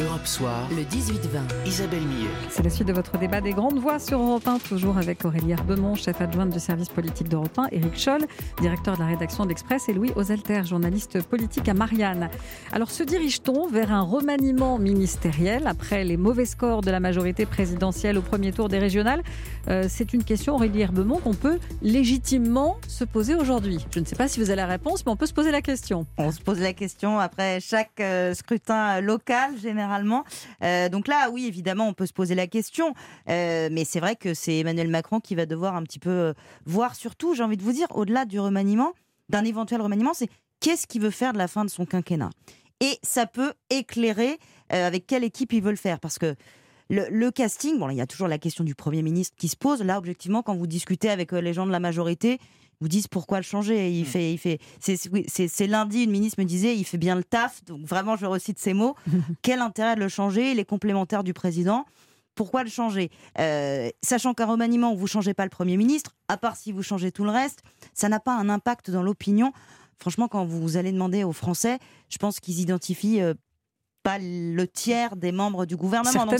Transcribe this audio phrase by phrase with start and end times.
[0.00, 2.28] Europe Soir, le 18-20, Isabelle Millet.
[2.48, 5.52] C'est la suite de votre débat des grandes voix sur Europe 1, toujours avec Aurélie
[5.52, 8.22] Herbemont, chef adjointe du service politique d'Europe 1, Éric Scholl,
[8.60, 12.28] directeur de la rédaction d'Express, et Louis Ozelter, journaliste politique à Marianne.
[12.72, 18.18] Alors, se dirige-t-on vers un remaniement ministériel après les mauvais scores de la majorité présidentielle
[18.18, 19.22] au premier tour des régionales?
[19.68, 23.84] Euh, C'est une question, Aurélie Herbemont, qu'on peut légitimement se poser aujourd'hui.
[23.92, 25.62] Je ne sais pas si vous avez la réponse, mais on peut se poser la
[25.62, 26.06] question.
[26.18, 29.50] On se pose la question après chaque euh, scrutin local,
[29.84, 30.24] généralement.
[30.62, 32.94] Euh, donc là, oui, évidemment, on peut se poser la question.
[33.28, 36.32] Euh, mais c'est vrai que c'est Emmanuel Macron qui va devoir un petit peu euh,
[36.64, 38.92] voir surtout, j'ai envie de vous dire, au-delà du remaniement,
[39.28, 40.28] d'un éventuel remaniement, c'est
[40.60, 42.30] qu'est-ce qu'il veut faire de la fin de son quinquennat?
[42.80, 46.00] Et ça peut éclairer avec quelle équipe il veut le faire.
[46.00, 46.34] Parce que
[46.90, 49.82] le, casting, bon, il y a toujours la question du Premier ministre qui se pose.
[49.82, 52.38] Là, objectivement, quand vous discutez avec les gens de la majorité,
[52.84, 53.90] vous disent pourquoi le changer.
[53.90, 54.04] Il mm.
[54.04, 54.58] fait, il fait.
[54.78, 57.64] C'est lundi, une ministre me disait, il fait bien le taf.
[57.64, 58.94] Donc vraiment, je recite ces mots.
[59.42, 61.86] Quel intérêt de le changer Il est complémentaire du président?
[62.34, 63.10] Pourquoi le changer?
[63.38, 66.82] Euh, Sachant qu'un remaniement où vous changez pas le Premier ministre, à part si vous
[66.82, 67.62] changez tout le reste,
[67.94, 69.52] ça n'a pas un impact dans l'opinion.
[69.98, 71.78] Franchement, quand vous allez demander aux Français,
[72.10, 73.32] je pense qu'ils identifient euh,
[74.04, 76.26] pas le tiers des membres du gouvernement.
[76.26, 76.38] Donc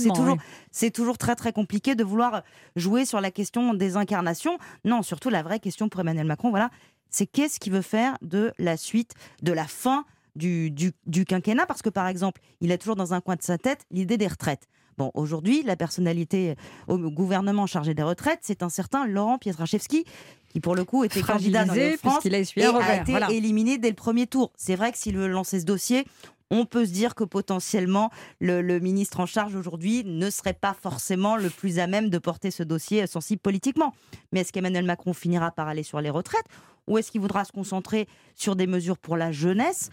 [0.71, 2.45] c'est toujours, très très compliqué de vouloir
[2.77, 4.59] jouer sur la question des incarnations.
[4.85, 6.71] Non, surtout la vraie question pour Emmanuel Macron, voilà,
[7.11, 10.05] c'est qu'est-ce qu'il veut faire de la suite, de la fin
[10.37, 11.67] du, du, du, quinquennat?
[11.67, 14.29] Parce que par exemple, il a toujours dans un coin de sa tête l'idée des
[14.29, 14.69] retraites.
[14.99, 16.55] Bon, aujourd'hui, la personnalité
[16.87, 20.05] au gouvernement chargé des retraites, c'est un certain Laurent Pietraszewski,
[20.51, 23.89] qui pour le coup était candidat dans les France a et a été éliminé dès
[23.89, 24.53] le premier tour.
[24.57, 26.07] C'est vrai que s'il veut lancer ce dossier,
[26.51, 31.37] on peut se dire que potentiellement le, ministre en charge aujourd'hui ne serait pas forcément
[31.37, 33.95] le plus à même de porter ce dossier sensible politiquement.
[34.33, 36.47] Mais est-ce qu'Emmanuel Macron finira par aller sur les retraites
[36.87, 39.91] ou est-ce qu'il voudra se concentrer sur des mesures pour la jeunesse?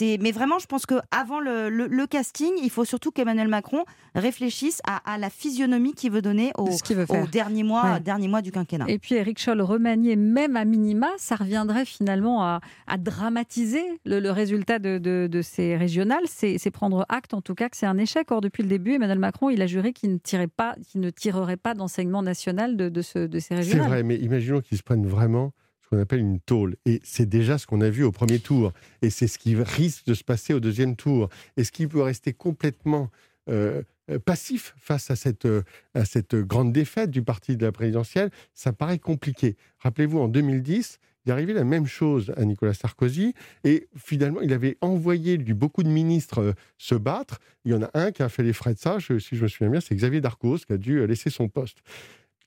[0.00, 5.18] Mais vraiment, je pense que avant le, casting, il faut surtout qu'Emmanuel Macron réfléchisse à,
[5.18, 6.68] la physionomie qu'il veut donner au,
[7.30, 8.86] dernier mois, dernier mois du quinquennat.
[8.88, 12.60] Et puis Eric Scholl remanier même à minima, ça reviendrait finalement à,
[12.98, 16.24] dramatiser le, résultat de, ces régionales.
[16.26, 18.30] C'est prendre acte, en tout cas, que c'est un échec.
[18.30, 21.10] Or, depuis le début, Emmanuel Macron, il a juré qu'il ne tirait pas, qu'il ne
[21.10, 23.84] tirerait pas d'enseignement national de, de, de ces régionales.
[23.84, 25.52] C'est vrai, mais imaginons qu'ils se prennent vraiment
[25.88, 26.76] qu'on appelle une tôle.
[26.86, 28.72] Et c'est déjà ce qu'on a vu au premier tour.
[29.02, 31.28] Et c'est ce qui risque de se passer au deuxième tour.
[31.56, 33.10] Est-ce qu'il peut rester complètement
[33.48, 33.82] euh,
[34.24, 35.62] passif face à cette, euh,
[35.94, 38.30] à cette grande défaite du parti de la présidentielle?
[38.54, 39.56] Ça paraît compliqué.
[39.78, 43.34] Rappelez-vous, en 2010, il arrivé la même chose à Nicolas Sarkozy.
[43.64, 47.38] Et finalement, il avait envoyé lui, beaucoup de ministres euh, se battre.
[47.64, 49.48] Il y en a un qui a fait les frais de ça, si je me
[49.48, 51.78] souviens bien, c'est Xavier Darcos qui a dû laisser son poste.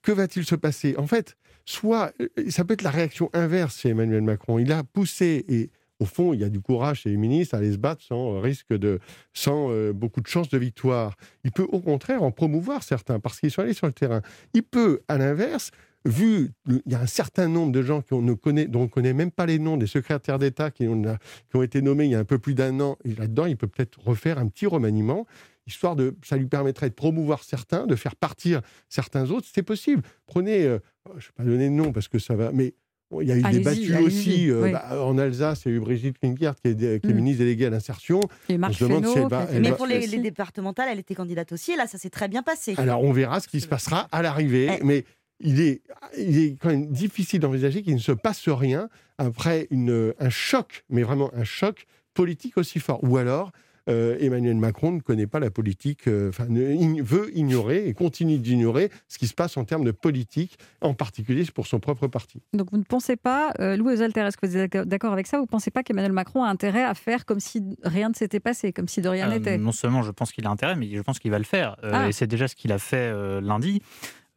[0.02, 0.94] Que va-t-il se passer?
[0.96, 1.36] En fait,
[1.68, 4.58] soit euh, ça peut être la réaction inverse chez Emmanuel Macron.
[4.58, 5.70] Il a poussé et
[6.00, 8.36] au fond, il y a du courage chez les ministres à aller se battre sans
[8.36, 9.00] euh, risque de,
[9.34, 11.14] sans euh, beaucoup de chances de victoire.
[11.44, 14.22] Il peut au contraire en promouvoir certains parce qu'ils sont allés sur le terrain.
[14.54, 15.72] Il peut, à l'inverse,
[16.06, 19.12] vu il y a un certain nombre de gens ne connaît, dont on ne connaît
[19.12, 22.18] même pas les noms, des secrétaires d'État qui, qui, ont été nommés il y a
[22.20, 25.26] un peu plus d'un an, et là-dedans, il peut peut-être refaire un petit remaniement
[25.68, 29.46] histoire de, ça lui permettrait de promouvoir certains, de faire partir certains autres.
[29.52, 30.02] C'est possible.
[30.26, 32.74] Prenez, euh, je ne vais pas donner de nom parce que ça va, mais
[33.20, 35.62] il y a eu des battues aussi euh, bah, en Alsace.
[35.64, 37.14] Il y a eu Brigitte Klinkert qui est, qui est mm.
[37.14, 38.20] ministre déléguée à l'insertion.
[38.48, 39.28] Et Marc Fesneau,
[39.60, 41.72] Mais pour les, départementales, elle était candidate aussi.
[41.72, 42.74] Et là, ça s'est très bien passé.
[42.76, 44.68] Alors, on verra ce qui se passera à l'arrivée.
[44.78, 44.84] Eh.
[44.84, 45.04] Mais
[45.40, 45.82] il est,
[46.18, 50.84] il est quand même difficile d'envisager qu'il ne se passe rien après une, un choc,
[50.90, 53.00] mais vraiment un choc politique aussi fort.
[53.04, 53.52] Ou alors,
[53.88, 58.90] euh, Emmanuel Macron ne connaît pas la politique, euh, enfin, veut ignorer et continue d'ignorer
[59.08, 62.40] ce qui se passe en termes de politique, en particulier pour son propre parti.
[62.52, 65.38] Donc vous ne pensez pas, euh, Louis Zalter, est-ce que vous êtes d'accord avec ça?
[65.38, 68.40] Vous ne pensez pas qu'Emmanuel Macron a intérêt à faire comme si rien ne s'était
[68.40, 69.58] passé, comme si de rien n'était?
[69.58, 71.76] Non seulement je pense qu'il a intérêt, mais je pense qu'il va le faire.
[71.82, 72.08] Ah.
[72.08, 73.82] Et c'est déjà ce qu'il a fait lundi.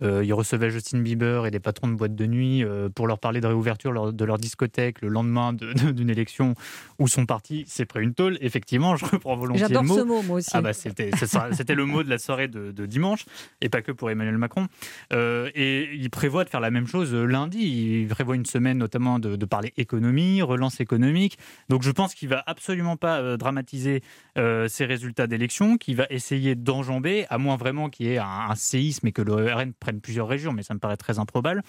[0.04, 3.20] Euh, il recevait Justin Bieber et des patrons de boîtes de nuit euh, pour leur
[3.20, 6.56] parler de réouverture de leur discothèque le lendemain d'une élection
[7.00, 8.38] où son parti s'est pris une tôle.
[8.42, 9.98] Effectivement, je reprends volontiers le mot.
[9.98, 10.50] ce mot, moi aussi.
[10.54, 13.26] Ah bah c'était le mot de la soirée de, dimanche,
[13.62, 14.68] et pas que pour Emmanuel Macron.
[15.14, 18.02] Euh, et il prévoit de faire la même chose lundi.
[18.02, 21.38] Il prévoit une semaine notamment de, parler économie, relance économique.
[21.70, 24.02] Donc je pense qu'il va absolument pas dramatiser
[24.36, 29.08] ces résultats d'élection, qu'il va essayer d'enjamber, à moins vraiment qu'il y ait un, séisme
[29.08, 31.62] et que le RN prenne plusieurs régions, mais ça me paraît très improbable.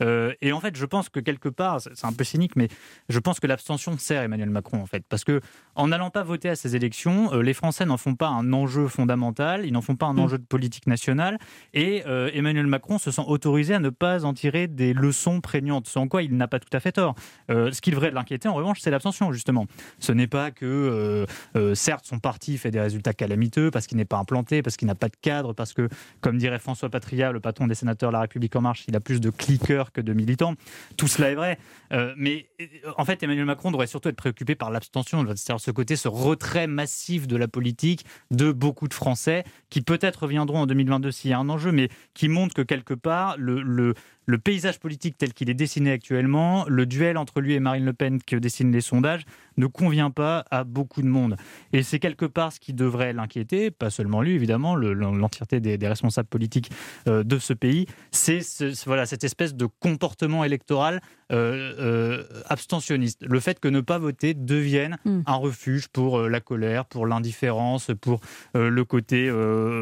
[0.00, 2.68] et en fait, je pense que quelque part, c'est un peu cynique, mais
[3.08, 5.40] je pense que l'abstention sert Emmanuel Macron, en fait, parce que
[5.74, 9.64] en n'allant pas voter à ces élections, les Français n'en font pas un enjeu fondamental,
[9.64, 10.18] ils n'en font pas un mm.
[10.18, 11.38] enjeu de politique nationale,
[11.74, 12.02] et
[12.34, 16.22] Emmanuel Macron se sent autorisé à ne pas en tirer des leçons prégnantes, sans quoi
[16.22, 17.14] il n'a pas tout à fait tort.
[17.48, 19.66] ce qui devrait l'inquiéter, en revanche, c'est l'abstention, justement.
[19.98, 21.26] Ce n'est pas que,
[21.74, 24.94] certes, son parti fait des résultats calamiteux, parce qu'il n'est pas implanté, parce qu'il n'a
[24.94, 25.88] pas de cadre, parce que,
[26.20, 29.20] comme dirait François Patria, le patron des sénateurs La République En Marche, il a plus
[29.20, 30.54] de cliqueurs que de militants.
[30.96, 31.58] Tout cela est vrai.
[31.92, 32.48] Euh, mais
[32.96, 36.66] en fait, Emmanuel Macron devrait surtout être préoccupé par l'abstention, c'est-à-dire ce côté, ce retrait
[36.66, 41.34] massif de la politique de beaucoup de Français qui peut-être reviendront en 2022 s'il y
[41.34, 43.94] a un enjeu, mais qui montre que quelque part, le,
[44.28, 47.94] le paysage politique tel qu'il est dessiné actuellement, le duel entre lui et Marine Le
[47.94, 49.24] Pen que dessinent les sondages,
[49.56, 51.36] ne convient pas à beaucoup de monde.
[51.72, 56.28] Et c'est quelque part ce qui devrait l'inquiéter, pas seulement lui évidemment, l'entièreté des, responsables
[56.28, 56.70] politiques
[57.08, 58.40] euh, de ce pays, c'est
[58.84, 63.24] voilà, cette espèce de comportement électoral euh, euh, abstentionniste.
[63.26, 65.20] Le fait que ne pas voter devienne hmm.
[65.26, 68.20] un refuge pour la colère, pour l'indifférence, pour
[68.54, 69.30] le côté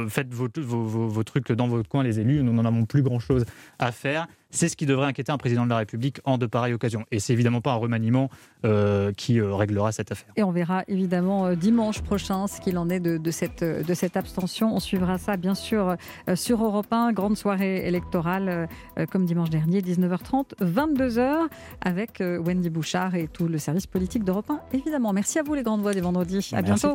[0.09, 3.45] faites vos, vos, trucs dans votre coin les élus, nous n'en avons plus grand-chose
[3.79, 4.27] à faire.
[4.51, 7.05] C'est ce qui devrait inquiéter un président de la République en de pareilles occasions.
[7.11, 8.31] Et c'est évidemment pas un remaniement
[8.65, 10.29] euh, qui euh, réglera cette affaire.
[10.37, 14.17] Et on verra évidemment euh, dimanche prochain ce qu'il en est de, cette, de cette
[14.17, 14.75] abstention.
[14.75, 15.97] On suivra ça bien sûr
[16.35, 18.69] sur Europe 1, grande soirée électorale
[19.11, 21.49] comme dimanche dernier, 19h30, 22h,
[21.81, 25.13] avec Wendy Bouchard et tout le service politique d'Europe 1, évidemment.
[25.13, 26.51] Merci à vous les grandes voix des vendredis.
[26.53, 26.95] À bientôt.